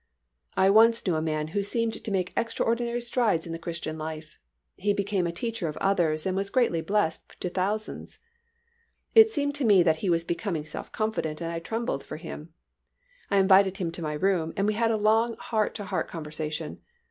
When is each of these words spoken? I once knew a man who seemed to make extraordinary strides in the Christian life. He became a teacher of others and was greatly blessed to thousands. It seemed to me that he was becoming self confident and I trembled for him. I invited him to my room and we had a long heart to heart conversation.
I 0.57 0.71
once 0.71 1.05
knew 1.05 1.13
a 1.13 1.21
man 1.21 1.49
who 1.49 1.61
seemed 1.61 1.93
to 2.03 2.09
make 2.11 2.33
extraordinary 2.35 3.01
strides 3.01 3.45
in 3.45 3.51
the 3.53 3.59
Christian 3.59 3.99
life. 3.99 4.39
He 4.75 4.95
became 4.95 5.27
a 5.27 5.31
teacher 5.31 5.67
of 5.67 5.77
others 5.77 6.25
and 6.25 6.35
was 6.35 6.49
greatly 6.49 6.81
blessed 6.81 7.39
to 7.39 7.51
thousands. 7.51 8.17
It 9.13 9.29
seemed 9.29 9.53
to 9.57 9.63
me 9.63 9.83
that 9.83 9.97
he 9.97 10.09
was 10.09 10.23
becoming 10.23 10.65
self 10.65 10.91
confident 10.91 11.39
and 11.39 11.51
I 11.51 11.59
trembled 11.59 12.03
for 12.03 12.17
him. 12.17 12.51
I 13.29 13.37
invited 13.37 13.77
him 13.77 13.91
to 13.91 14.01
my 14.01 14.13
room 14.13 14.53
and 14.57 14.65
we 14.65 14.73
had 14.73 14.89
a 14.89 14.97
long 14.97 15.35
heart 15.37 15.75
to 15.75 15.85
heart 15.85 16.07
conversation. 16.07 16.81